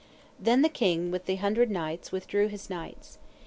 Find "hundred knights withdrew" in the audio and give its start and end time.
1.35-2.47